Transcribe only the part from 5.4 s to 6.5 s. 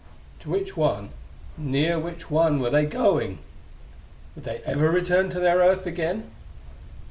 Earth again?